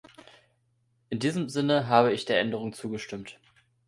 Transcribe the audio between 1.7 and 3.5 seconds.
habe ich der Änderung zugestimmt.